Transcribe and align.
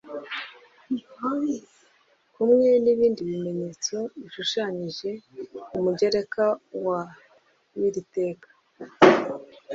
kumwe 2.33 2.69
n 2.83 2.85
ibindi 2.93 3.21
bimenyetso 3.29 3.95
bishushanyije 4.19 5.09
ku 5.69 5.77
mugereka 5.83 6.43
wa 6.85 6.99
w 7.77 7.79
iri 7.87 8.01
teka 8.15 8.49